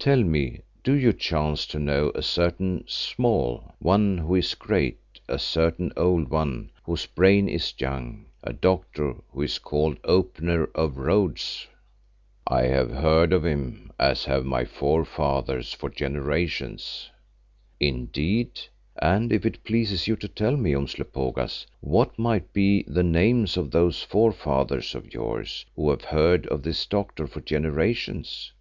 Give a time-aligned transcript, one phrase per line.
[0.00, 5.38] Tell me, do you chance to know a certain Small One who is great, a
[5.38, 11.68] certain Old One whose brain is young, a doctor who is called Opener of Roads?"
[12.48, 17.08] "I have heard of him, as have my forefathers for generations."
[17.78, 18.58] "Indeed,
[19.00, 23.70] and if it pleases you to tell me, Umslopogaas, what might be the names of
[23.70, 28.52] those forefathers of yours, who have heard of this doctor for generations?